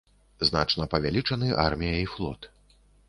Значна 0.49 0.87
павялічаны 0.93 1.51
армія 1.67 1.95
і 2.07 2.09
флот. 2.15 2.49